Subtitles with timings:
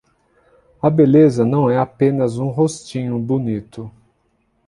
[0.81, 3.91] A beleza não é apenas um rostinho bonito.